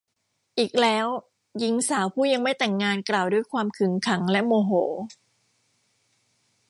[0.59, 1.07] อีกแล้ว
[1.59, 4.71] หญิงสาวผู้ยังไม่แต่งงานกล่าวด้วยความขึงขังและโมโห